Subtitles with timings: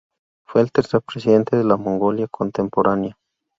[0.45, 3.19] Fue el tercer presidente de la Mongolia contemporánea.